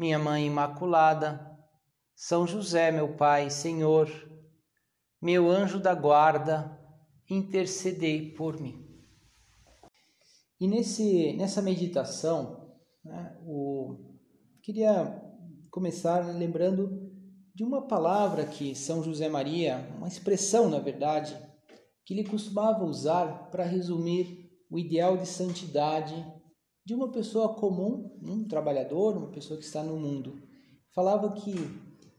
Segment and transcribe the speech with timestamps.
[0.00, 1.46] minha Mãe Imaculada,
[2.16, 4.08] São José, meu Pai, Senhor,
[5.20, 6.74] meu anjo da guarda,
[7.28, 8.82] intercedei por mim.
[10.58, 12.72] E nesse, nessa meditação,
[13.04, 14.16] né, o,
[14.62, 15.22] queria
[15.70, 17.12] começar lembrando
[17.54, 21.36] de uma palavra que São José Maria, uma expressão, na verdade,
[22.06, 26.14] que ele costumava usar para resumir o ideal de santidade
[26.90, 30.42] de uma pessoa comum, um trabalhador, uma pessoa que está no mundo.
[30.92, 31.54] Falava que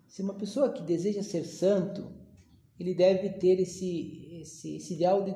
[0.07, 2.09] se uma pessoa que deseja ser santo,
[2.79, 5.35] ele deve ter esse, esse, esse ideal de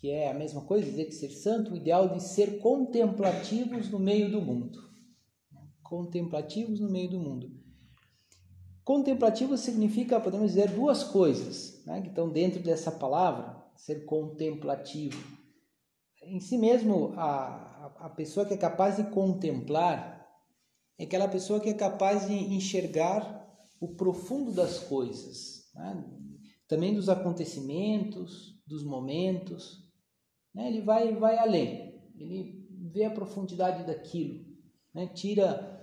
[0.00, 3.98] que é a mesma coisa, dizer que ser santo, o ideal de ser contemplativos no
[3.98, 4.78] meio do mundo.
[5.82, 7.50] Contemplativos no meio do mundo.
[8.82, 15.41] Contemplativo significa, podemos dizer, duas coisas né, que estão dentro dessa palavra, ser contemplativo.
[16.24, 20.24] Em si mesmo, a, a, pessoa que é capaz de contemplar
[20.98, 23.44] é aquela pessoa que é capaz de enxergar
[23.80, 26.04] o profundo das coisas, né?
[26.68, 29.82] também dos acontecimentos, dos momentos.
[30.54, 30.68] Né?
[30.68, 34.44] Ele vai, vai além, ele vê a profundidade daquilo,
[34.94, 35.08] né?
[35.08, 35.80] tira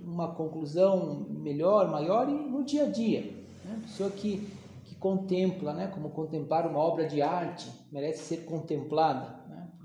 [0.00, 3.22] uma conclusão melhor, maior e no dia a dia.
[3.64, 3.80] Né?
[3.82, 4.46] Pessoa que,
[4.84, 5.88] que contempla, né?
[5.88, 9.42] como contemplar uma obra de arte, merece ser contemplada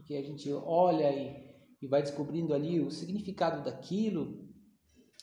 [0.09, 1.35] que a gente olha e,
[1.79, 4.43] e vai descobrindo ali o significado daquilo,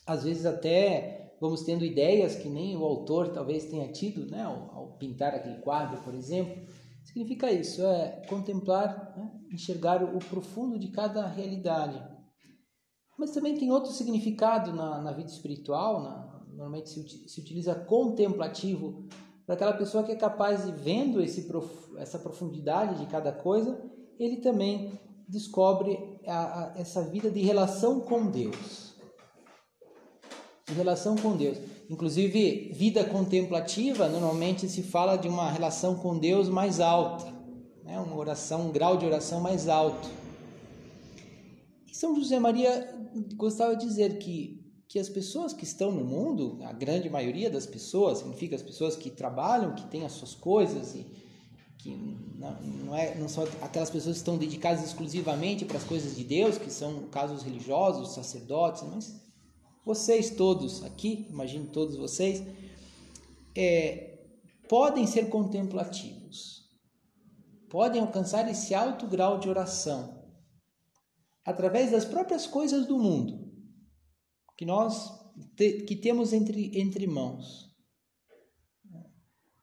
[0.06, 4.70] às vezes até vamos tendo ideias que nem o autor talvez tenha tido, né, ao,
[4.70, 6.72] ao pintar aquele quadro, por exemplo.
[7.04, 12.00] Significa isso, é contemplar, né, enxergar o profundo de cada realidade.
[13.18, 19.04] Mas também tem outro significado na, na vida espiritual, na, normalmente se, se utiliza contemplativo
[19.44, 21.50] para aquela pessoa que é capaz de vendo esse,
[21.96, 28.26] essa profundidade de cada coisa ele também descobre a, a, essa vida de relação com
[28.26, 28.94] Deus.
[30.66, 31.58] De relação com Deus.
[31.88, 37.32] Inclusive, vida contemplativa, normalmente se fala de uma relação com Deus mais alta,
[37.84, 37.98] né?
[38.00, 40.08] uma oração, um grau de oração mais alto.
[41.86, 42.92] E São José Maria
[43.36, 47.66] gostava de dizer que, que as pessoas que estão no mundo, a grande maioria das
[47.66, 51.06] pessoas, significa as pessoas que trabalham, que têm as suas coisas e
[51.78, 51.94] que
[52.36, 56.24] não, não, é, não são aquelas pessoas que estão dedicadas exclusivamente para as coisas de
[56.24, 59.26] Deus, que são casos religiosos, sacerdotes, mas
[59.84, 62.42] vocês todos aqui, imagino todos vocês,
[63.56, 64.18] é,
[64.68, 66.68] podem ser contemplativos,
[67.70, 70.24] podem alcançar esse alto grau de oração
[71.44, 73.46] através das próprias coisas do mundo
[74.56, 75.12] que nós
[75.54, 77.66] te, que temos entre, entre mãos.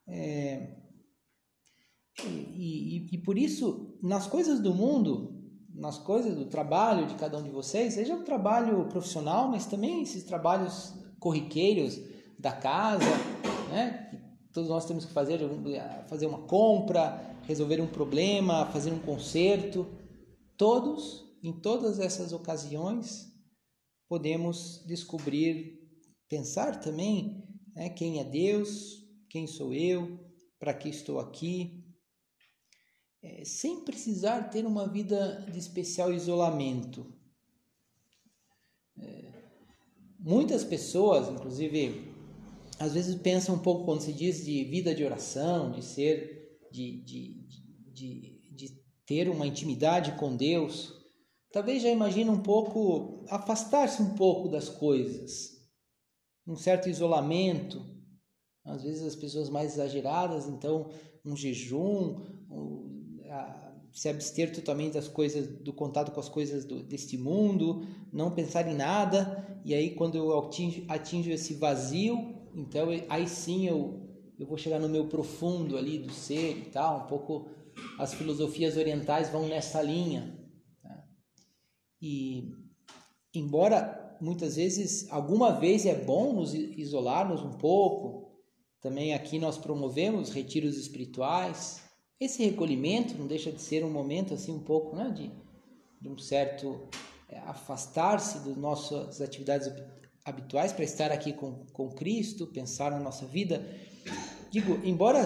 [0.07, 0.82] É,
[2.21, 5.41] e, e, e por isso, nas coisas do mundo,
[5.73, 10.03] nas coisas do trabalho de cada um de vocês, seja o trabalho profissional, mas também
[10.03, 11.99] esses trabalhos corriqueiros
[12.37, 13.05] da casa,
[13.69, 14.21] né?
[14.53, 15.39] todos nós temos que fazer,
[16.07, 19.87] fazer uma compra, resolver um problema, fazer um conserto.
[20.55, 23.25] Todos, em todas essas ocasiões,
[24.07, 25.79] podemos descobrir,
[26.29, 27.43] pensar também
[27.75, 30.19] né, quem é Deus, quem sou eu,
[30.59, 31.82] para que estou aqui,
[33.23, 37.05] é, sem precisar ter uma vida de especial isolamento.
[38.97, 39.31] É,
[40.19, 42.11] muitas pessoas, inclusive,
[42.77, 47.01] às vezes pensam um pouco quando se diz de vida de oração, de ser, de,
[47.03, 47.47] de,
[47.93, 50.93] de, de ter uma intimidade com Deus,
[51.49, 55.65] talvez já imagine um pouco afastar-se um pouco das coisas,
[56.45, 57.81] um certo isolamento.
[58.65, 60.89] Às vezes as pessoas mais exageradas, então
[61.25, 62.21] um jejum,
[63.91, 68.67] se abster totalmente das coisas, do contato com as coisas do, deste mundo, não pensar
[68.67, 74.01] em nada, e aí quando eu atinjo, atinjo esse vazio, então aí sim eu,
[74.39, 77.47] eu vou chegar no meu profundo ali do ser e tal, um pouco
[77.99, 80.39] as filosofias orientais vão nessa linha.
[80.81, 81.03] Tá?
[82.01, 82.51] E
[83.33, 88.31] embora muitas vezes, alguma vez é bom nos isolarmos um pouco,
[88.81, 91.82] também aqui nós promovemos retiros espirituais,
[92.19, 95.31] esse recolhimento não deixa de ser um momento assim um pouco né, de,
[96.01, 96.87] de um certo
[97.29, 99.71] é, afastar-se das nossas atividades
[100.25, 103.65] habituais para estar aqui com, com Cristo, pensar na nossa vida.
[104.49, 105.25] Digo, embora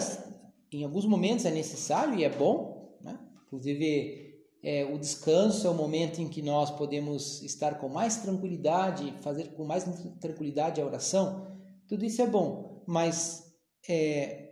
[0.72, 3.19] em alguns momentos é necessário e é bom, né?
[3.45, 4.28] inclusive
[4.63, 9.54] é, o descanso é o momento em que nós podemos estar com mais tranquilidade, fazer
[9.54, 9.83] com mais
[10.19, 11.56] tranquilidade a oração,
[11.88, 13.54] tudo isso é bom, mas
[13.88, 14.47] é,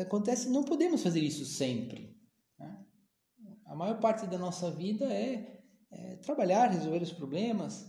[0.00, 2.16] acontece, não podemos fazer isso sempre.
[2.58, 2.86] Né?
[3.66, 7.88] A maior parte da nossa vida é, é trabalhar, resolver os problemas,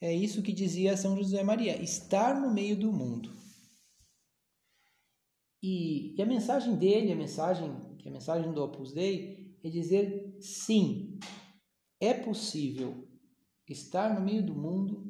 [0.00, 3.32] é isso que dizia São José Maria, estar no meio do mundo.
[5.60, 10.36] E, e, a mensagem dele, a mensagem, que a mensagem do Opus Dei, é dizer
[10.40, 11.18] sim,
[12.00, 13.08] é possível
[13.68, 15.04] estar no meio do mundo,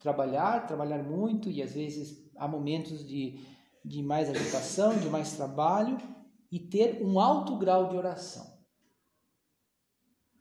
[0.00, 3.38] trabalhar, trabalhar muito e às vezes há momentos de,
[3.84, 5.98] de mais agitação, de mais trabalho
[6.50, 8.46] e ter um alto grau de oração.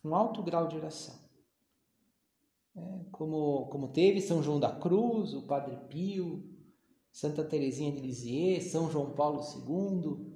[0.04, 1.20] Um alto grau de oração.
[2.76, 6.50] É, como, como teve São João da Cruz, o Padre Pio,
[7.12, 10.32] Santa Teresinha de Lisieux, São João Paulo II,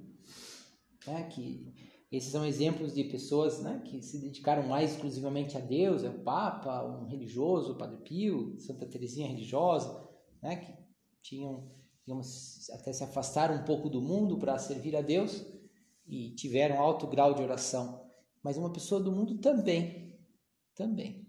[1.07, 1.73] né, que
[2.11, 6.23] esses são exemplos de pessoas né, que se dedicaram mais exclusivamente a Deus, é o
[6.23, 10.07] Papa, um religioso, o Padre Pio, Santa Teresinha religiosa,
[10.41, 10.73] né, que
[11.21, 11.69] tinham,
[12.05, 15.43] digamos, até se afastaram um pouco do mundo para servir a Deus
[16.07, 18.05] e tiveram alto grau de oração.
[18.43, 20.15] Mas uma pessoa do mundo também,
[20.75, 21.25] também.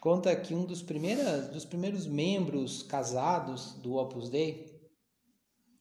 [0.00, 4.78] Conta que um dos, primeiras, dos primeiros membros casados do Opus Dei,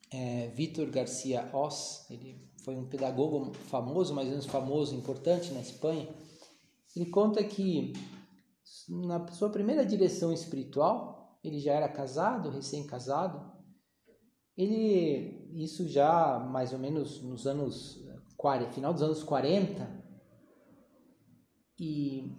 [0.09, 5.59] é, Vitor Garcia Oss, ele foi um pedagogo famoso, mais ou menos famoso, importante na
[5.59, 6.07] Espanha.
[6.95, 7.93] Ele conta que
[8.87, 13.51] na sua primeira direção espiritual, ele já era casado, recém-casado.
[14.55, 18.03] Ele, isso já mais ou menos nos anos,
[18.73, 19.97] final dos anos 40,
[21.79, 22.35] e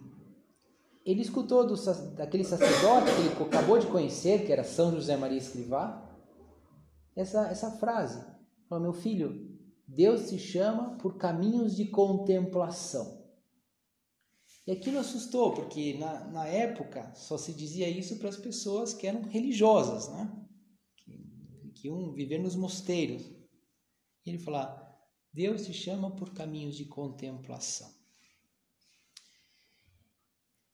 [1.05, 1.75] ele escutou do,
[2.15, 6.05] daquele sacerdote que ele acabou de conhecer, que era São José Maria Escrivá,
[7.15, 8.23] essa, essa frase:
[8.69, 9.57] Meu filho,
[9.87, 13.18] Deus te chama por caminhos de contemplação.
[14.69, 19.07] E aquilo assustou, porque na, na época só se dizia isso para as pessoas que
[19.07, 20.31] eram religiosas, né?
[20.95, 23.23] que, que iam viver nos mosteiros.
[24.23, 24.69] E ele falou:
[25.33, 27.91] Deus te chama por caminhos de contemplação.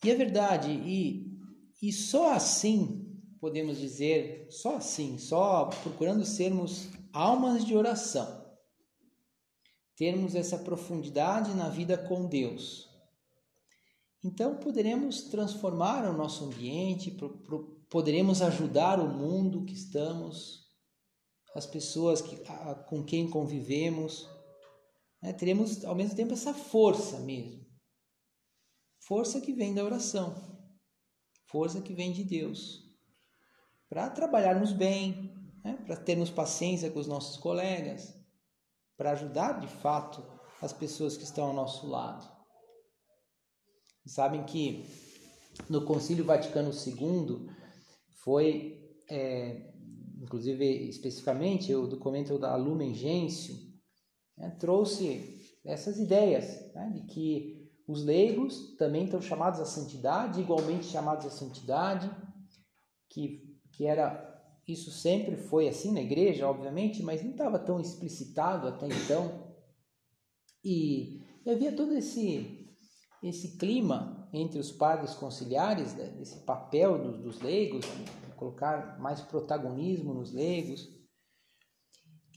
[0.04, 1.40] E é verdade, e,
[1.82, 8.46] e só assim podemos dizer, só assim, só procurando sermos almas de oração,
[9.96, 12.94] termos essa profundidade na vida com Deus.
[14.26, 17.16] Então poderemos transformar o nosso ambiente,
[17.92, 20.66] poderemos ajudar o mundo que estamos,
[21.56, 22.36] as pessoas que,
[22.90, 24.28] com quem convivemos.
[25.22, 25.32] Né?
[25.32, 27.64] Teremos ao mesmo tempo essa força mesmo
[29.08, 30.34] Força que vem da oração,
[31.46, 32.82] força que vem de Deus,
[33.88, 35.32] para trabalharmos bem,
[35.64, 35.78] né?
[35.86, 38.12] para termos paciência com os nossos colegas,
[38.98, 40.26] para ajudar de fato
[40.60, 42.35] as pessoas que estão ao nosso lado.
[44.06, 44.86] Sabem que
[45.70, 47.50] no Concílio Vaticano II
[48.24, 49.74] foi, é,
[50.22, 53.58] inclusive especificamente, o documento da Lumen Gentium
[54.38, 60.86] né, trouxe essas ideias né, de que os leigos também estão chamados à santidade, igualmente
[60.86, 62.10] chamados à santidade,
[63.10, 64.34] que, que era
[64.68, 69.54] isso sempre foi assim na igreja, obviamente, mas não estava tão explicitado até então.
[70.64, 72.55] E, e havia todo esse,
[73.28, 77.86] esse clima entre os padres conciliares, né, desse papel dos, dos leigos,
[78.36, 80.90] colocar mais protagonismo nos leigos.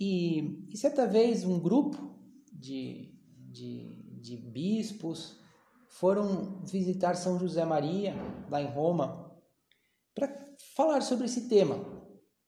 [0.00, 2.16] E, e certa vez um grupo
[2.52, 3.14] de,
[3.50, 5.38] de, de bispos
[5.88, 8.14] foram visitar São José Maria,
[8.49, 9.37] lá em Roma,
[10.14, 10.33] para
[10.76, 11.76] falar sobre esse tema.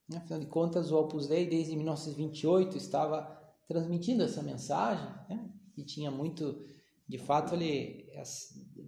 [0.08, 0.18] Né?
[0.18, 5.50] Afinal de contas, o Opus Dei, desde 1928, estava transmitindo essa mensagem né?
[5.76, 6.64] e tinha muito,
[7.10, 8.06] de fato, ele,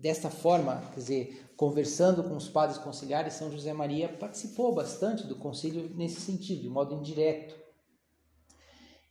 [0.00, 5.34] desta forma, quer dizer, conversando com os padres conciliares, São José Maria participou bastante do
[5.34, 7.60] concílio nesse sentido, de modo indireto.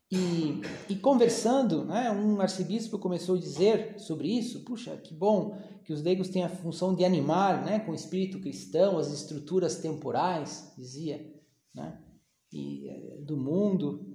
[0.09, 5.91] E, e, conversando, né, um arcebispo começou a dizer sobre isso: puxa, que bom que
[5.91, 10.73] os leigos têm a função de animar, né, com o espírito cristão, as estruturas temporais,
[10.77, 11.17] dizia,
[11.75, 12.01] né,
[12.51, 14.07] e, eh, do mundo.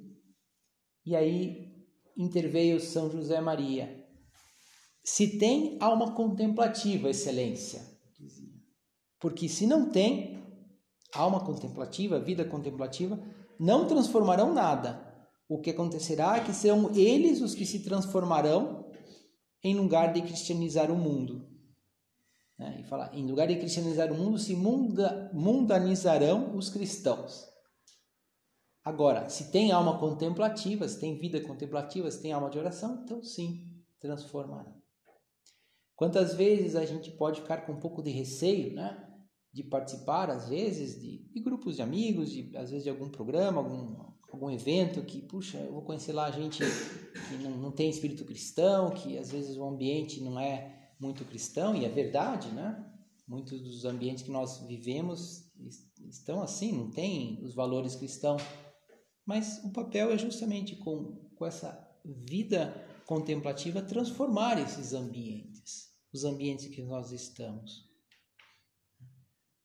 [1.05, 1.71] E aí
[2.17, 4.06] interveio São José Maria.
[5.09, 7.81] Se tem alma contemplativa, excelência.
[9.21, 10.43] Porque se não tem
[11.15, 13.17] alma contemplativa, vida contemplativa,
[13.57, 15.07] não transformarão nada
[15.49, 18.91] o que acontecerá é que serão eles os que se transformarão
[19.63, 21.49] em lugar de cristianizar o mundo.
[22.59, 22.81] Né?
[22.81, 27.47] E fala, em lugar de cristianizar o mundo, se munda, mundanizarão os cristãos.
[28.85, 33.23] Agora, se tem alma contemplativa, se tem vida contemplativa, se tem alma de oração, então
[33.23, 34.75] sim, transformará.
[35.97, 39.03] Quantas vezes a gente pode ficar com um pouco de receio, né?
[39.53, 43.59] De participar, às vezes, de, de grupos de amigos, de, às vezes de algum programa,
[43.59, 43.97] algum,
[44.31, 46.63] algum evento que, puxa, eu vou conhecer lá gente
[47.29, 51.75] que não, não tem espírito cristão, que às vezes o ambiente não é muito cristão,
[51.75, 52.85] e é verdade, né?
[53.27, 55.51] Muitos dos ambientes que nós vivemos
[56.09, 58.43] estão assim, não tem os valores cristãos.
[59.25, 62.75] Mas o papel é justamente com, com essa vida
[63.07, 65.56] contemplativa transformar esses ambientes,
[66.17, 67.85] os ambientes que nós estamos.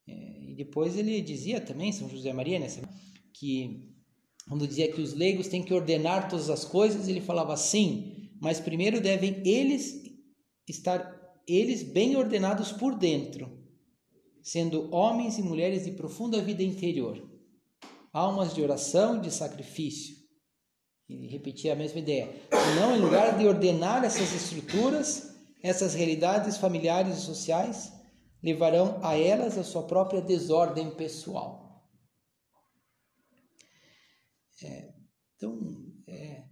[0.07, 2.81] É, e depois ele dizia também, São José Maria, nessa,
[3.33, 3.89] que
[4.47, 8.59] quando dizia que os leigos têm que ordenar todas as coisas, ele falava assim, mas
[8.59, 10.01] primeiro devem eles
[10.67, 13.59] estar eles bem ordenados por dentro,
[14.41, 17.29] sendo homens e mulheres de profunda vida interior,
[18.13, 20.15] almas de oração e de sacrifício.
[21.09, 22.33] E repetia a mesma ideia.
[22.49, 25.30] Senão, em lugar de ordenar essas estruturas,
[25.63, 27.91] essas realidades familiares e sociais,
[28.41, 31.85] levarão a elas a sua própria desordem pessoal.
[34.63, 34.93] É,
[35.35, 35.59] então,
[36.07, 36.43] é,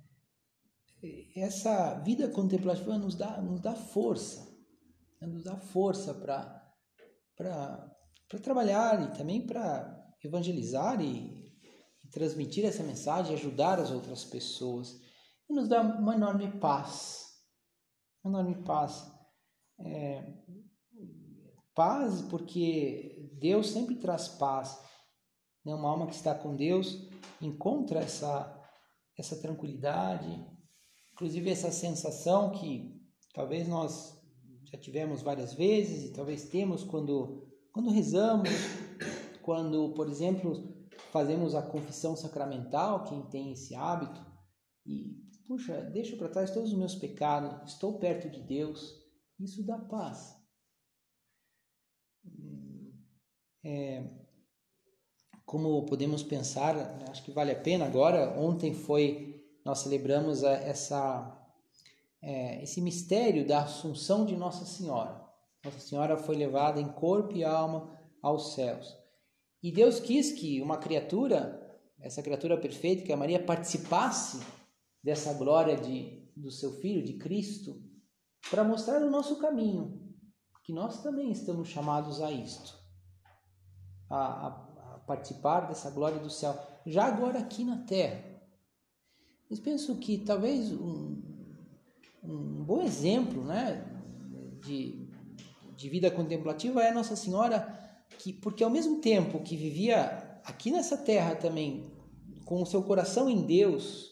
[1.36, 4.50] essa vida contemplativa nos dá, nos dá força
[5.20, 7.96] né, nos dá força para
[8.42, 11.54] trabalhar e também para evangelizar e,
[12.04, 15.00] e, transmitir essa mensagem, ajudar as outras pessoas.
[15.50, 17.29] E nos dá uma enorme paz.
[18.24, 19.12] Enorme paz.
[19.80, 20.34] É,
[21.74, 24.80] paz porque Deus sempre traz paz.
[25.66, 25.74] Né?
[25.74, 27.10] Uma alma que está com Deus
[27.42, 28.62] encontra essa,
[29.18, 30.46] essa tranquilidade,
[31.14, 33.02] inclusive essa sensação que
[33.34, 34.20] talvez nós
[34.72, 38.50] já tivemos várias vezes e talvez temos quando, quando rezamos,
[39.42, 40.78] quando, por exemplo,
[41.12, 44.24] fazemos a confissão sacramental, quem tem esse hábito,
[44.86, 45.19] e,
[45.50, 48.96] puxa, deixo para trás todos os meus pecados, estou perto de Deus,
[49.40, 50.38] isso dá paz.
[53.66, 54.08] É,
[55.44, 56.76] como podemos pensar,
[57.10, 61.36] acho que vale a pena agora, ontem foi, nós celebramos essa
[62.22, 65.20] é, esse mistério da Assunção de Nossa Senhora.
[65.66, 68.96] Nossa Senhora foi levada em corpo e alma aos céus.
[69.64, 71.60] E Deus quis que uma criatura,
[72.00, 74.40] essa criatura perfeita, que a Maria participasse
[75.04, 77.82] dessa glória de, do seu Filho, de Cristo,
[78.50, 80.00] para mostrar o nosso caminho,
[80.64, 82.78] que nós também estamos chamados a isto,
[84.10, 84.48] a, a,
[84.96, 88.24] a participar dessa glória do céu, já agora aqui na terra.
[89.50, 91.22] Mas penso que talvez um,
[92.24, 93.84] um bom exemplo né,
[94.62, 95.10] de,
[95.76, 97.78] de vida contemplativa é Nossa Senhora,
[98.20, 101.92] que, porque ao mesmo tempo que vivia aqui nessa terra também,
[102.46, 104.09] com o seu coração em Deus,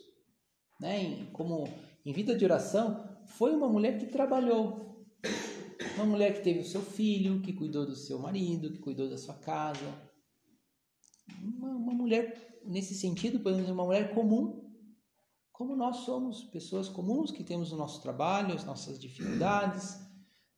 [0.79, 1.67] né, em, como
[2.05, 5.05] em vida de oração, foi uma mulher que trabalhou.
[5.96, 9.17] Uma mulher que teve o seu filho, que cuidou do seu marido, que cuidou da
[9.17, 9.86] sua casa.
[11.41, 14.67] Uma, uma mulher, nesse sentido, podemos dizer, uma mulher comum,
[15.51, 20.00] como nós somos pessoas comuns que temos o nosso trabalho, as nossas dificuldades,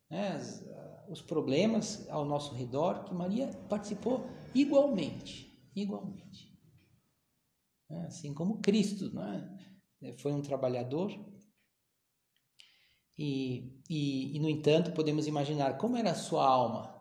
[0.10, 6.50] né, as, uh, os problemas ao nosso redor, que Maria participou igualmente, igualmente.
[7.90, 9.69] É, assim como Cristo, né,
[10.18, 11.12] foi um trabalhador.
[13.18, 16.96] E, e, e, no entanto, podemos imaginar como era a sua alma.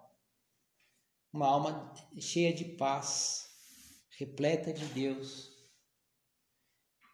[1.33, 3.47] Uma alma cheia de paz,
[4.19, 5.49] repleta de Deus.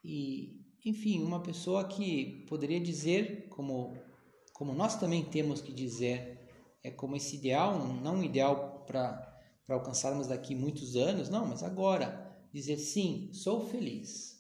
[0.03, 3.95] E, enfim, uma pessoa que poderia dizer, como,
[4.53, 6.49] como nós também temos que dizer,
[6.83, 9.38] é como esse ideal, não um ideal para
[9.69, 14.34] alcançarmos daqui muitos anos, não, mas agora, dizer sim, sou feliz.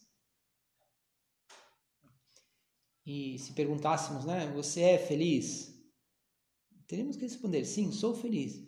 [3.06, 5.74] E se perguntássemos, né, você é feliz?
[6.86, 8.66] Teríamos que responder, sim, sou feliz.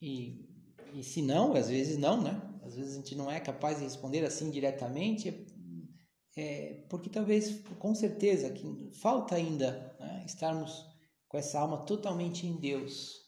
[0.00, 0.46] E,
[0.92, 2.40] e se não, às vezes não, né?
[2.62, 5.46] Às vezes a gente não é capaz de responder assim diretamente,
[6.36, 10.84] é, porque talvez, com certeza, que falta ainda né, estarmos
[11.28, 13.24] com essa alma totalmente em Deus,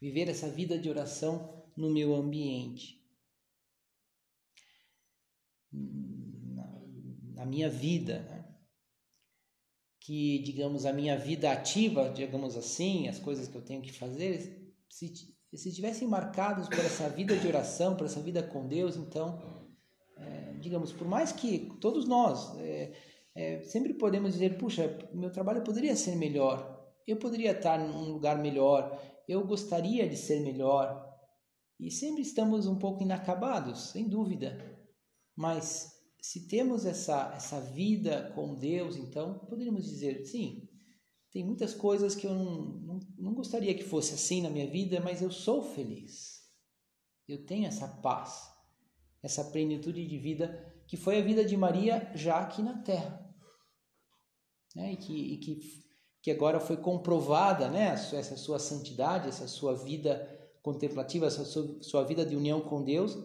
[0.00, 3.02] viver essa vida de oração no meu ambiente,
[5.72, 6.82] na,
[7.34, 8.35] na minha vida, né?
[10.06, 14.72] Que, digamos, a minha vida ativa, digamos assim, as coisas que eu tenho que fazer,
[14.88, 15.12] se,
[15.54, 19.66] se estivessem marcados por essa vida de oração, por essa vida com Deus, então
[20.60, 22.92] digamos, por mais que todos nós é,
[23.34, 28.38] é, sempre podemos dizer, puxa, meu trabalho poderia ser melhor, eu poderia estar num lugar
[28.38, 31.04] melhor, eu gostaria de ser melhor.
[31.78, 34.58] E sempre estamos um pouco inacabados, sem dúvida.
[35.36, 35.95] Mas
[36.26, 40.68] se temos essa, essa vida com Deus, então poderíamos dizer: sim,
[41.30, 44.98] tem muitas coisas que eu não, não, não gostaria que fosse assim na minha vida,
[44.98, 46.42] mas eu sou feliz.
[47.28, 48.42] Eu tenho essa paz,
[49.22, 53.24] essa plenitude de vida que foi a vida de Maria já aqui na terra.
[54.74, 54.94] Né?
[54.94, 55.60] E, que, e que,
[56.22, 57.90] que agora foi comprovada né?
[57.90, 60.28] essa sua santidade, essa sua vida
[60.60, 63.16] contemplativa, essa sua, sua vida de união com Deus,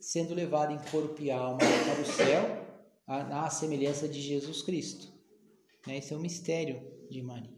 [0.00, 2.66] sendo levada em corpo e alma para o céu,
[3.06, 5.12] à, semelhança de Jesus Cristo.
[5.86, 5.98] Né?
[5.98, 7.56] Esse é o mistério de Maria.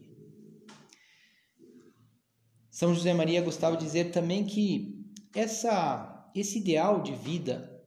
[2.69, 5.05] São José Maria gostava de dizer também que
[5.35, 7.79] essa, esse ideal de vida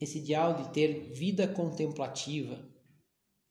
[0.00, 2.64] esse ideal de ter vida contemplativa,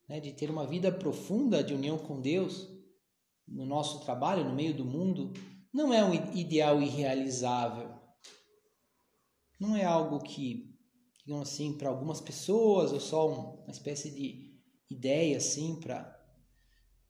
[0.07, 2.69] né, de ter uma vida profunda de união com Deus
[3.47, 5.33] no nosso trabalho, no meio do mundo,
[5.73, 7.86] não é um ideal irrealizável.
[9.59, 10.75] Não é algo que,
[11.19, 14.47] digamos assim, para algumas pessoas ou só uma espécie de
[14.89, 16.15] ideia assim para.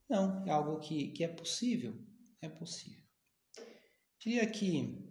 [0.09, 1.93] Não, é algo que, que é possível.
[2.41, 3.03] É possível.
[4.19, 5.07] Diria que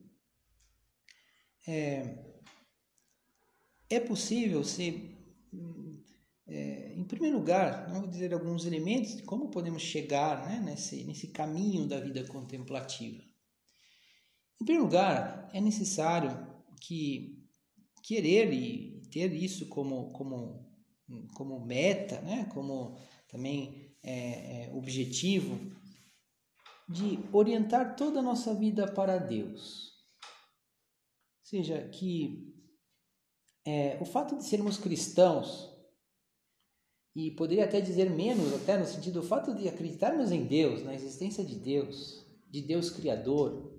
[1.67, 2.25] é,
[3.91, 5.17] é possível se,
[6.47, 11.29] é, em primeiro lugar, vou dizer alguns elementos de como podemos chegar né, nesse, nesse
[11.29, 13.23] caminho da vida contemplativa.
[14.61, 17.45] Em primeiro lugar, é necessário que
[18.03, 20.65] querer e ter isso como, como,
[21.35, 22.97] como meta, né, como
[23.29, 25.59] também é, é, objetivo,
[26.89, 29.93] de orientar toda a nossa vida para Deus.
[31.41, 32.55] Ou seja, que
[33.65, 35.75] é, o fato de sermos cristãos,
[37.17, 40.95] e poderia até dizer menos, até no sentido do fato de acreditarmos em Deus, na
[40.95, 43.75] existência de Deus, de Deus Criador,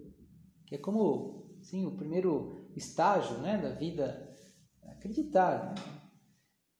[0.65, 4.35] que é como sim, o primeiro estágio né, da vida,
[4.83, 5.75] acreditar, né?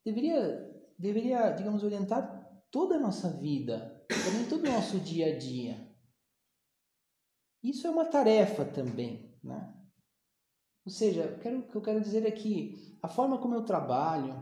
[0.05, 5.88] deveria, deveria, digamos, orientar toda a nossa vida, também todo o nosso dia a dia.
[7.63, 9.73] Isso é uma tarefa também, né?
[10.86, 14.41] Ou seja, o que eu quero dizer é que a forma como eu trabalho,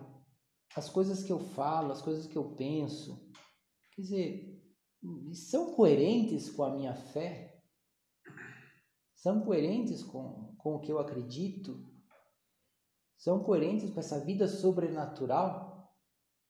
[0.76, 3.32] as coisas que eu falo, as coisas que eu penso,
[3.94, 4.64] quer dizer,
[5.34, 7.55] são coerentes com a minha fé?
[9.26, 11.84] São coerentes com, com o que eu acredito?
[13.18, 15.92] São coerentes com essa vida sobrenatural,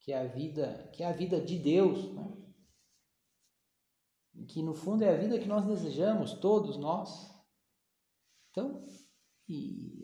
[0.01, 2.37] que é a vida, que é a vida de Deus, né?
[4.49, 7.33] que no fundo é a vida que nós desejamos, todos nós.
[8.51, 8.85] Então,
[9.47, 9.97] e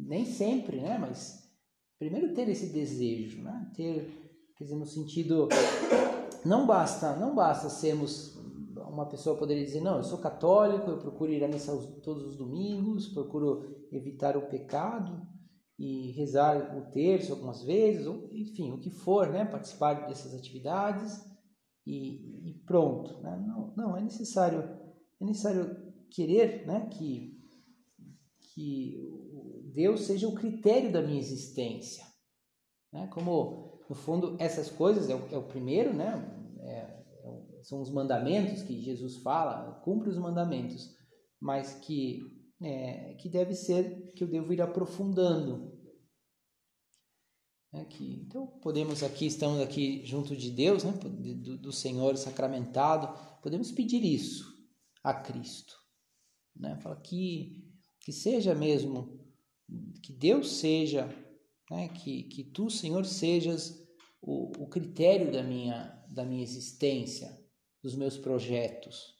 [0.00, 0.98] nem sempre, né?
[0.98, 1.50] Mas
[1.98, 3.72] primeiro ter esse desejo, né?
[3.74, 5.48] Ter, quer dizer, no sentido
[6.44, 8.31] não basta, não basta sermos
[8.92, 12.36] uma pessoa poderia dizer não, eu sou católico, eu procuro ir à missa todos os
[12.36, 15.26] domingos, procuro evitar o pecado
[15.78, 19.44] e rezar o terço algumas vezes, ou, enfim, o que for, né?
[19.44, 21.24] Participar dessas atividades
[21.86, 23.42] e, e pronto, né?
[23.46, 24.62] Não, não é necessário,
[25.20, 25.74] é necessário
[26.10, 26.86] querer, né?
[26.90, 27.32] Que
[28.54, 28.98] que
[29.72, 32.04] Deus seja o critério da minha existência.
[32.92, 33.06] Né?
[33.06, 36.38] Como, no fundo, essas coisas é o, é o primeiro, né?
[36.60, 37.01] É,
[37.62, 40.94] são os mandamentos que Jesus fala, cumpre os mandamentos,
[41.40, 42.20] mas que,
[42.60, 45.72] é, que deve ser, que eu devo ir aprofundando.
[47.74, 50.92] É que, então, podemos aqui, estamos aqui junto de Deus, né?
[50.92, 53.08] do, do Senhor sacramentado,
[53.42, 54.44] podemos pedir isso
[55.02, 55.74] a Cristo.
[56.54, 56.76] Né?
[56.80, 57.72] Fala que
[58.02, 59.20] que seja mesmo,
[60.02, 61.06] que Deus seja,
[61.70, 63.80] né, que, que tu, Senhor, sejas
[64.20, 67.40] o, o critério da minha, da minha existência,
[67.82, 69.14] dos meus projetos.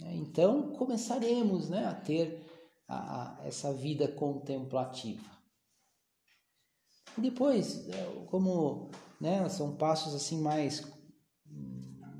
[0.00, 0.14] Né.
[0.16, 2.44] Então começaremos né, a ter
[2.86, 5.34] a, a, essa vida contemplativa.
[7.16, 10.82] E depois, é, como né, são passos assim mais,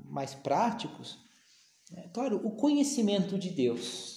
[0.05, 1.19] mais práticos,
[1.93, 4.15] é, claro, o conhecimento de Deus.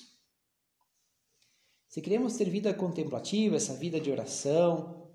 [1.88, 5.10] Se queremos ter vida contemplativa, essa vida de oração,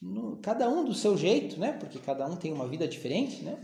[0.00, 1.72] no, cada um do seu jeito, né?
[1.74, 3.60] Porque cada um tem uma vida diferente, né?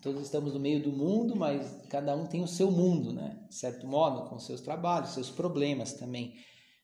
[0.00, 3.44] Todos estamos no meio do mundo, mas cada um tem o seu mundo, né?
[3.48, 6.34] De certo modo, com seus trabalhos, seus problemas também.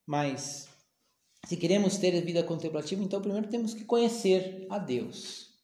[0.07, 0.69] Mas
[1.47, 5.55] se queremos ter a vida contemplativa, então primeiro temos que conhecer a Deus.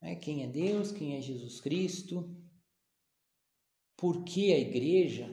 [0.00, 0.16] Né?
[0.16, 0.92] Quem é Deus?
[0.92, 2.36] Quem é Jesus Cristo?
[3.96, 5.30] Por que a igreja?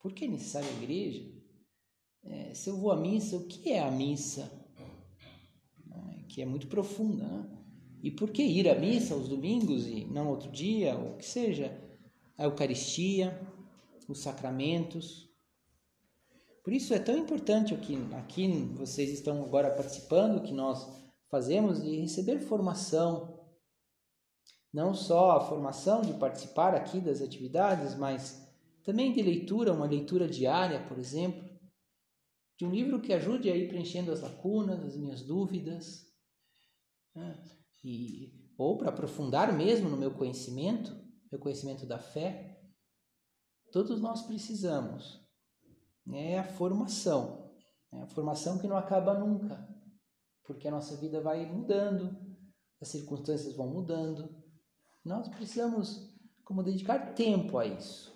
[0.00, 1.30] Por que é necessária a igreja?
[2.22, 4.50] É, se eu vou à missa, o que é a missa?
[5.90, 7.59] É, que é muito profunda, né?
[8.02, 11.26] E por que ir à missa aos domingos e não outro dia, ou o que
[11.26, 11.78] seja?
[12.38, 13.38] A Eucaristia,
[14.08, 15.28] os sacramentos.
[16.64, 20.86] Por isso é tão importante o que aqui vocês estão agora participando, que nós
[21.28, 23.38] fazemos de receber formação.
[24.72, 28.48] Não só a formação de participar aqui das atividades, mas
[28.82, 31.48] também de leitura, uma leitura diária, por exemplo,
[32.58, 36.06] de um livro que ajude a ir preenchendo as lacunas, as minhas dúvidas.
[37.14, 37.59] Né?
[37.82, 40.94] E, ou para aprofundar mesmo no meu conhecimento,
[41.30, 42.60] meu conhecimento da fé,
[43.72, 45.20] todos nós precisamos.
[46.12, 47.50] É a formação,
[47.92, 49.68] é a formação que não acaba nunca,
[50.44, 52.18] porque a nossa vida vai mudando,
[52.80, 54.28] as circunstâncias vão mudando.
[55.04, 56.12] Nós precisamos,
[56.44, 58.12] como dedicar tempo a isso.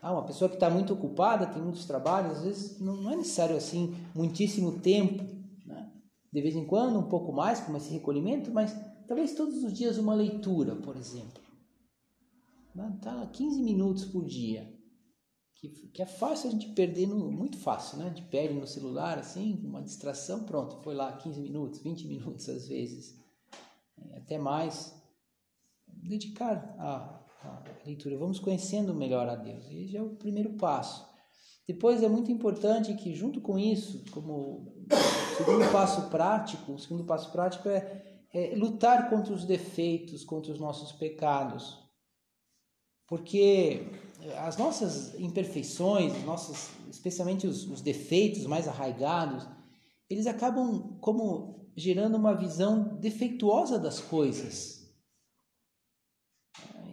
[0.00, 3.56] Ah, uma pessoa que está muito ocupada, tem muitos trabalhos, às vezes não é necessário
[3.56, 5.37] assim muitíssimo tempo
[6.32, 9.98] de vez em quando, um pouco mais, como esse recolhimento, mas talvez todos os dias
[9.98, 11.42] uma leitura, por exemplo.
[13.02, 14.72] Tá 15 minutos por dia.
[15.54, 18.06] Que, que é fácil a gente perder, no, muito fácil, né?
[18.06, 22.68] A gente no celular, assim, uma distração, pronto, foi lá 15 minutos, 20 minutos às
[22.68, 23.18] vezes,
[23.98, 24.96] é, até mais.
[25.88, 31.08] Dedicar a, a leitura, vamos conhecendo melhor a Deus, esse é o primeiro passo.
[31.66, 34.77] Depois é muito importante que, junto com isso, como
[35.36, 40.58] segundo passo prático, o segundo passo prático é, é lutar contra os defeitos, contra os
[40.58, 41.78] nossos pecados.
[43.06, 43.86] Porque
[44.38, 49.48] as nossas imperfeições, nossos, especialmente os, os defeitos mais arraigados,
[50.10, 54.78] eles acabam como gerando uma visão defeituosa das coisas.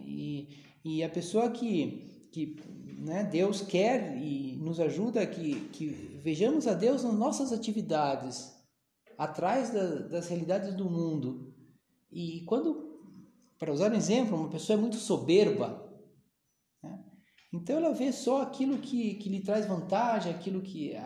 [0.04, 0.48] E,
[0.84, 2.56] e a pessoa que, que
[2.98, 8.52] né, Deus quer e nos ajuda que, que vejamos a Deus nas nossas atividades,
[9.16, 11.54] atrás da, das realidades do mundo.
[12.10, 12.98] E quando,
[13.56, 15.88] para usar um exemplo, uma pessoa é muito soberba,
[16.82, 17.04] né,
[17.54, 20.96] então ela vê só aquilo que, que lhe traz vantagem, aquilo que,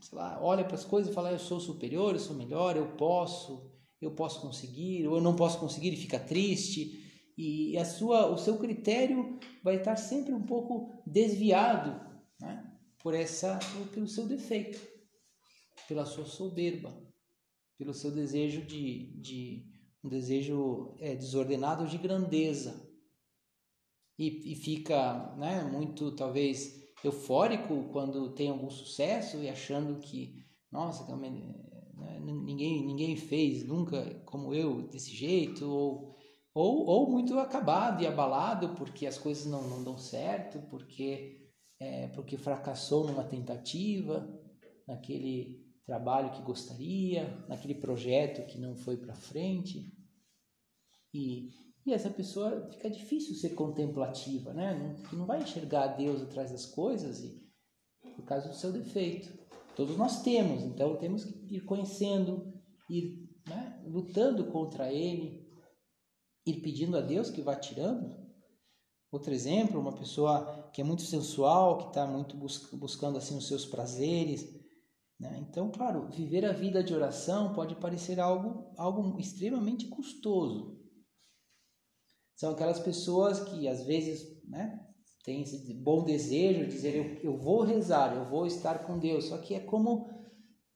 [0.00, 2.96] sei lá, olha para as coisas e fala: eu sou superior, eu sou melhor, eu
[2.96, 6.98] posso, eu posso conseguir, ou eu não posso conseguir e fica triste
[7.36, 12.00] e a sua, o seu critério vai estar sempre um pouco desviado
[12.40, 12.71] né,
[13.02, 13.58] por essa,
[13.92, 14.80] pelo seu defeito,
[15.88, 16.92] pela sua soberba,
[17.76, 19.66] pelo seu desejo de, de
[20.02, 22.90] um desejo é, desordenado de grandeza.
[24.18, 31.16] E, e fica né, muito talvez eufórico quando tem algum sucesso e achando que nossa
[31.16, 31.30] né,
[32.20, 36.12] ninguém ninguém fez nunca como eu desse jeito ou
[36.54, 41.41] ou, ou muito acabado e abalado porque as coisas não, não dão certo, porque,
[41.82, 44.28] é, porque fracassou numa tentativa,
[44.86, 49.92] naquele trabalho que gostaria, naquele projeto que não foi para frente.
[51.12, 51.50] E,
[51.84, 54.74] e essa pessoa fica difícil ser contemplativa, né?
[54.74, 57.42] Não, não vai enxergar Deus atrás das coisas e,
[58.14, 59.36] por causa do seu defeito.
[59.74, 62.54] Todos nós temos, então temos que ir conhecendo,
[62.88, 65.50] ir né, lutando contra ele,
[66.46, 68.22] ir pedindo a Deus que vá tirando.
[69.10, 73.46] Outro exemplo, uma pessoa que é muito sensual, que está muito bus buscando assim os
[73.46, 74.48] seus prazeres.
[75.20, 75.38] Né?
[75.48, 80.80] Então, claro, viver a vida de oração pode parecer algo, algo extremamente custoso.
[82.34, 84.80] São aquelas pessoas que às vezes né,
[85.24, 89.26] têm esse bom desejo de dizer eu, eu vou rezar, eu vou estar com Deus.
[89.26, 90.08] Só que é como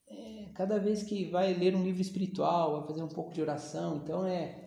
[0.06, 3.96] é, cada vez que vai ler um livro espiritual, vai fazer um pouco de oração,
[3.96, 4.66] então é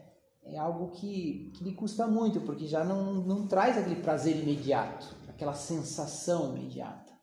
[0.51, 5.15] é algo que, que lhe custa muito, porque já não, não traz aquele prazer imediato,
[5.39, 7.17] aquela sensação imediata.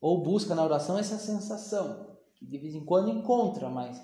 [0.00, 4.02] Ou busca na oração essa sensação, que de vez em quando encontra, mas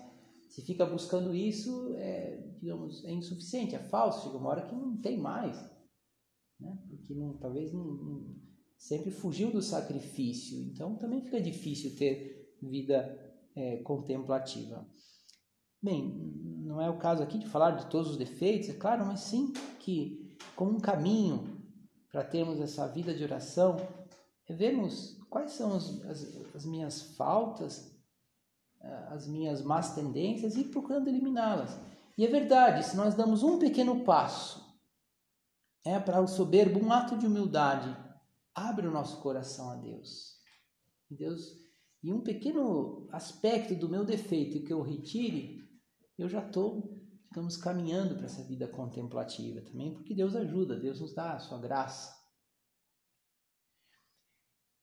[0.51, 4.99] se fica buscando isso, é, digamos, é insuficiente, é falso, chega uma hora que não
[4.99, 5.59] tem mais,
[6.61, 6.79] né?
[6.89, 8.37] porque não, talvez não, não,
[8.77, 13.19] sempre fugiu do sacrifício, então também fica difícil ter vida
[13.57, 14.87] é, contemplativa.
[15.83, 19.21] Bem, não é o caso aqui de falar de todos os defeitos, é claro, mas
[19.21, 21.58] sim que, como um caminho
[22.11, 23.77] para termos essa vida de oração,
[24.49, 27.95] é vermos quais são as, as, as minhas faltas,
[28.81, 31.79] eh, as minhas más tendências e procurando eliminá-las.
[32.17, 34.69] E é verdade, se nós damos um pequeno passo
[35.85, 37.97] é para o soberbo, um ato de humildade,
[38.55, 40.37] abre o nosso coração a Deus.
[41.11, 41.57] Deus,
[42.03, 45.67] e um pequeno aspecto do meu defeito que eu retire,
[46.19, 46.98] eu já estou,
[47.31, 51.59] digamos, caminhando para essa vida contemplativa também, porque Deus ajuda, Deus nos dá a sua
[51.59, 52.17] graça.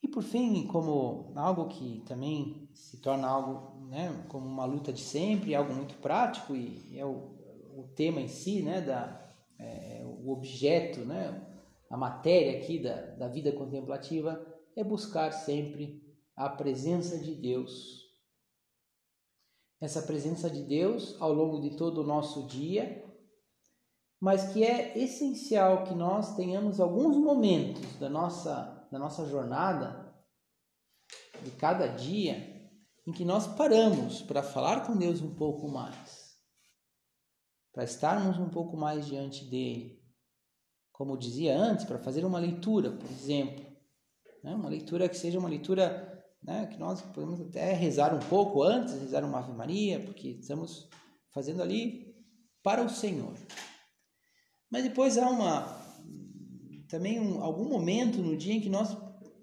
[0.02, 5.02] E por fim, como algo que também se torna algo, né, como uma luta de
[5.02, 7.36] sempre, algo muito prático e é o,
[7.76, 11.42] o tema em si, né, da, é, o objeto, né,
[11.90, 16.04] a matéria aqui da, da vida contemplativa, é buscar sempre
[16.36, 18.05] a presença de Deus.
[19.80, 23.04] Essa presença de Deus ao longo de todo o nosso dia,
[24.20, 30.06] mas que é essencial que nós tenhamos alguns momentos da nossa, da nossa jornada,
[31.44, 32.56] de cada dia,
[33.06, 36.38] em que nós paramos para falar com Deus um pouco mais,
[37.74, 40.02] para estarmos um pouco mais diante dele.
[40.92, 43.66] Como dizia antes, para fazer uma leitura, por exemplo,
[44.42, 44.56] né?
[44.56, 46.15] uma leitura que seja uma leitura
[46.46, 50.88] né, que nós podemos até rezar um pouco antes, rezar uma Ave Maria, porque estamos
[51.34, 52.16] fazendo ali
[52.64, 53.34] para o Senhor.
[54.70, 55.84] Mas depois há uma
[56.88, 58.96] também um, algum momento no dia em que nós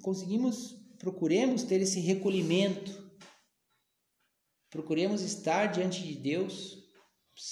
[0.02, 3.02] conseguimos, procuremos ter esse recolhimento
[4.72, 6.78] Procuremos estar diante de Deus,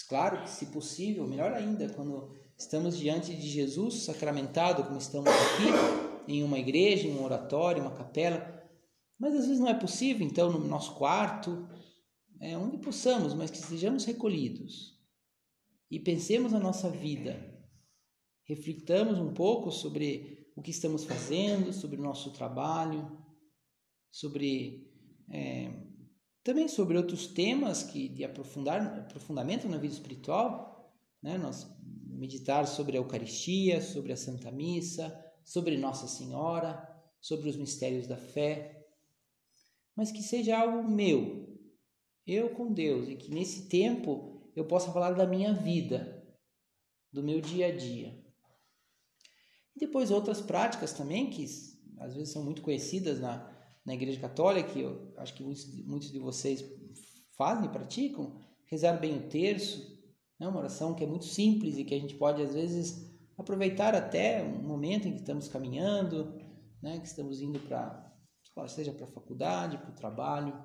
[0.08, 6.32] claro que se possível, melhor ainda, quando estamos diante de Jesus sacramentado, como estamos aqui,
[6.32, 8.59] em uma igreja, em um oratório, uma capela.
[9.20, 11.68] Mas às vezes não é possível, então, no nosso quarto,
[12.40, 14.98] é, onde possamos, mas que estejamos recolhidos
[15.90, 17.38] e pensemos na nossa vida,
[18.44, 23.18] reflitamos um pouco sobre o que estamos fazendo, sobre o nosso trabalho,
[24.10, 24.90] sobre
[25.28, 25.70] é,
[26.42, 31.36] também sobre outros temas que de aprofundar, aprofundamento na vida espiritual, né?
[31.36, 31.66] Nós
[32.06, 36.86] meditar sobre a Eucaristia, sobre a Santa Missa, sobre Nossa Senhora,
[37.20, 38.79] sobre os mistérios da fé,
[39.96, 41.58] mas que seja algo meu,
[42.26, 46.24] eu com Deus, e que nesse tempo eu possa falar da minha vida,
[47.12, 48.18] do meu dia a dia.
[49.74, 51.44] E depois outras práticas também que
[51.98, 53.50] às vezes são muito conhecidas na
[53.84, 56.64] na Igreja Católica, que eu acho que muitos, muitos de vocês
[57.36, 59.98] fazem e praticam, rezar bem o terço,
[60.38, 60.46] né?
[60.46, 64.42] uma oração que é muito simples e que a gente pode, às vezes, aproveitar até
[64.42, 66.34] um momento em que estamos caminhando,
[66.82, 66.98] né?
[67.00, 68.09] que estamos indo para,
[68.68, 70.64] seja para a faculdade, para o trabalho.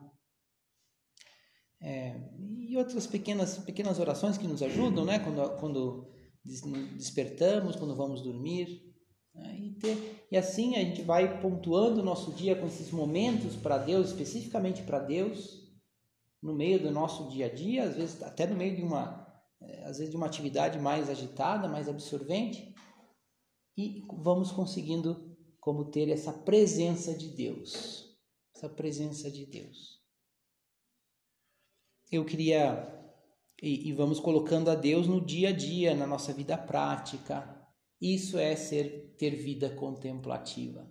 [1.82, 2.20] É,
[2.58, 5.20] e outras pequenas, pequenas orações que nos ajudam, né?
[5.20, 6.08] quando, quando
[6.44, 8.94] despertamos, quando vamos dormir.
[9.34, 9.58] Né?
[9.60, 13.78] E, ter, e assim a gente vai pontuando o nosso dia com esses momentos para
[13.78, 15.66] Deus, especificamente para Deus,
[16.42, 19.28] no meio do nosso dia a dia, às vezes até no meio de uma,
[19.62, 22.74] é, às vezes de uma atividade mais agitada, mais absorvente,
[23.78, 25.25] e vamos conseguindo
[25.66, 28.16] como ter essa presença de Deus,
[28.56, 30.00] essa presença de Deus.
[32.12, 32.88] Eu queria
[33.60, 37.68] e, e vamos colocando a Deus no dia a dia, na nossa vida prática,
[38.00, 40.88] isso é ser ter vida contemplativa.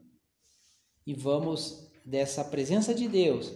[1.07, 3.55] E vamos dessa presença de Deus,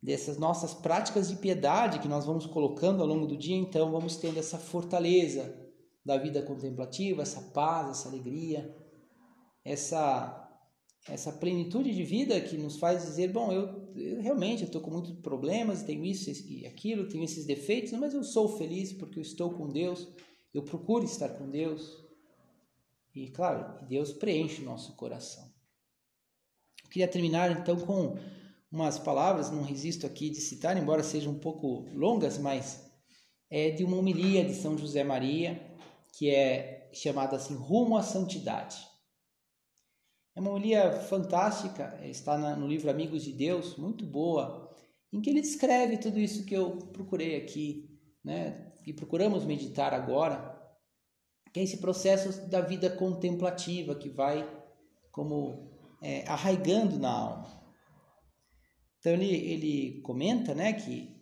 [0.00, 4.14] dessas nossas práticas de piedade que nós vamos colocando ao longo do dia, então vamos
[4.18, 5.52] tendo essa fortaleza
[6.04, 8.72] da vida contemplativa, essa paz, essa alegria,
[9.64, 10.46] essa
[11.08, 15.12] essa plenitude de vida que nos faz dizer, bom, eu, eu realmente estou com muitos
[15.20, 19.50] problemas, tenho isso e aquilo, tenho esses defeitos, mas eu sou feliz porque eu estou
[19.50, 20.08] com Deus,
[20.52, 21.98] eu procuro estar com Deus,
[23.14, 25.44] e claro, Deus preenche o nosso coração.
[26.84, 28.16] Eu queria terminar então com
[28.70, 32.88] umas palavras, não resisto aqui de citar, embora sejam um pouco longas, mas
[33.50, 35.60] é de uma homilia de São José Maria,
[36.12, 38.89] que é chamada assim Rumo à Santidade.
[40.34, 44.70] É uma homilia fantástica, está no livro Amigos de Deus, muito boa,
[45.12, 50.56] em que ele descreve tudo isso que eu procurei aqui, né, e procuramos meditar agora,
[51.52, 54.48] que é esse processo da vida contemplativa que vai
[55.10, 55.68] como
[56.00, 57.60] é, arraigando na alma.
[59.00, 61.12] Então ele, ele comenta, né, que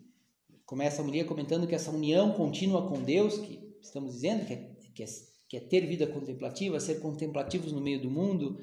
[0.65, 4.75] começa a mulher comentando que essa união contínua com Deus, que estamos dizendo que é,
[4.93, 5.07] que é,
[5.47, 8.59] que é ter vida contemplativa, ser contemplativos no meio do mundo,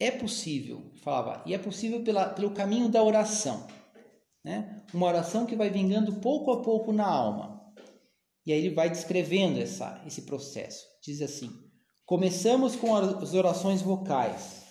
[0.00, 3.66] é possível, falava, e é possível pela, pelo caminho da oração.
[4.44, 4.84] Né?
[4.94, 7.58] Uma oração que vai vingando pouco a pouco na alma.
[8.46, 10.86] E aí ele vai descrevendo essa, esse processo.
[11.02, 11.50] Diz assim:
[12.06, 14.64] Começamos com as orações vocais,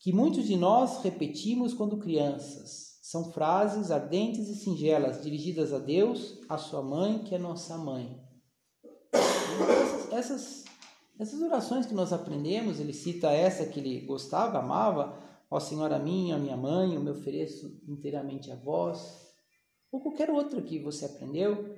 [0.00, 2.92] que muitos de nós repetimos quando crianças.
[3.02, 8.18] São frases ardentes e singelas dirigidas a Deus, a sua mãe, que é nossa mãe.
[9.12, 10.64] Essas, essas,
[11.18, 15.16] essas orações que nós aprendemos, ele cita essa que ele gostava, amava,
[15.50, 19.22] ó Senhora minha, minha mãe, eu me ofereço inteiramente a vós,
[19.90, 21.76] ou qualquer outra que você aprendeu,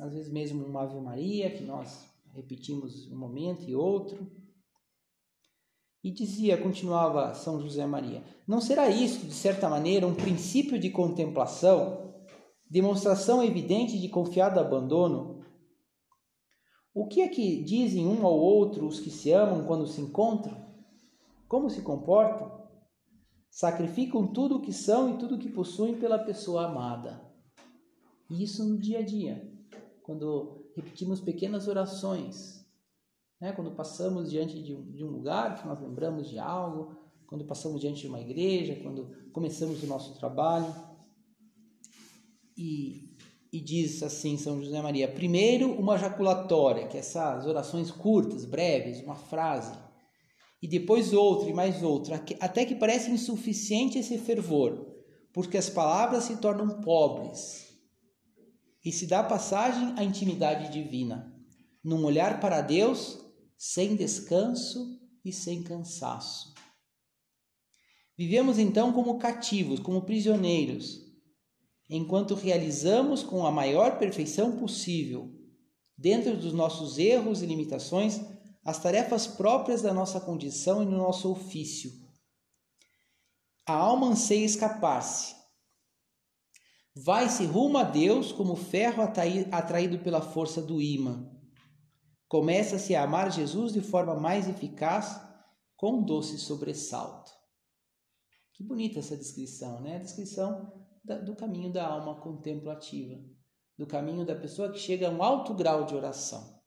[0.00, 4.26] às vezes mesmo uma Ave Maria, que nós repetimos um momento e outro.
[6.02, 10.90] E dizia, continuava São José Maria: Não será isto, de certa maneira, um princípio de
[10.90, 12.14] contemplação,
[12.68, 15.41] demonstração evidente de confiado abandono?
[16.94, 20.60] O que é que dizem um ao outro os que se amam quando se encontram?
[21.48, 22.62] Como se comportam?
[23.50, 27.20] Sacrificam tudo o que são e tudo o que possuem pela pessoa amada.
[28.30, 29.50] E isso no dia a dia,
[30.02, 32.66] quando repetimos pequenas orações,
[33.40, 33.52] né?
[33.52, 37.80] quando passamos diante de um, de um lugar que nós lembramos de algo, quando passamos
[37.80, 40.74] diante de uma igreja, quando começamos o nosso trabalho.
[42.56, 43.11] E
[43.52, 49.02] e diz assim São José Maria: primeiro uma jaculatória, que é essas orações curtas, breves,
[49.02, 49.78] uma frase,
[50.60, 54.86] e depois outra e mais outra, até que parece insuficiente esse fervor,
[55.32, 57.68] porque as palavras se tornam pobres
[58.84, 61.32] e se dá passagem à intimidade divina,
[61.84, 63.18] num olhar para Deus
[63.56, 66.52] sem descanso e sem cansaço.
[68.16, 71.01] Vivemos então como cativos, como prisioneiros,
[71.88, 75.30] enquanto realizamos com a maior perfeição possível,
[75.96, 78.20] dentro dos nossos erros e limitações,
[78.64, 81.90] as tarefas próprias da nossa condição e no nosso ofício.
[83.66, 85.34] A alma anseia escapar-se.
[86.94, 91.30] Vai-se rumo a Deus como ferro atraído pela força do imã.
[92.28, 95.20] Começa-se a amar Jesus de forma mais eficaz,
[95.76, 97.30] com um doce sobressalto.
[98.52, 99.96] Que bonita essa descrição, né?
[99.96, 103.20] A descrição do caminho da alma contemplativa,
[103.76, 106.60] do caminho da pessoa que chega a um alto grau de oração.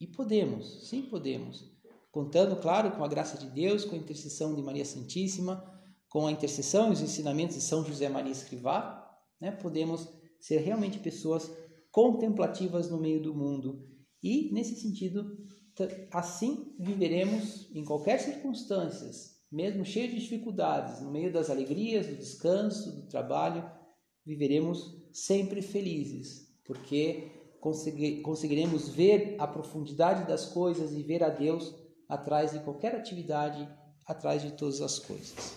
[0.00, 1.64] E podemos, sim podemos,
[2.10, 5.64] contando, claro, com a graça de Deus, com a intercessão de Maria Santíssima,
[6.08, 9.06] com a intercessão e os ensinamentos de São José Maria Escrivá,
[9.40, 10.08] né, podemos
[10.40, 11.50] ser realmente pessoas
[11.90, 13.88] contemplativas no meio do mundo.
[14.22, 15.36] E, nesse sentido,
[16.10, 22.94] assim viveremos em qualquer circunstâncias, mesmo cheio de dificuldades, no meio das alegrias, do descanso,
[22.94, 23.64] do trabalho,
[24.24, 27.32] viveremos sempre felizes, porque
[28.22, 31.74] conseguiremos ver a profundidade das coisas e ver a Deus
[32.06, 33.66] atrás de qualquer atividade,
[34.06, 35.56] atrás de todas as coisas.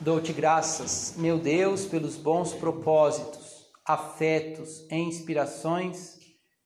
[0.00, 6.18] Dou-te graças, meu Deus, pelos bons propósitos, afetos e inspirações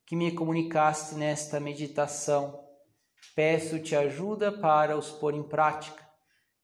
[0.06, 2.58] que me comunicaste nesta meditação.
[3.34, 6.05] Peço-te ajuda para os pôr em prática